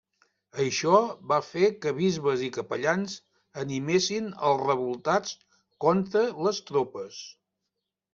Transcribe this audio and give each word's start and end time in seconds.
Això 0.61 0.91
va 1.31 1.35
fer 1.47 1.67
que 1.83 1.91
bisbes 1.97 2.41
i 2.47 2.47
capellans 2.55 3.17
animessin 3.63 4.31
als 4.47 4.63
revoltats 4.69 5.35
contra 5.87 6.25
les 6.47 6.63
tropes. 6.71 7.21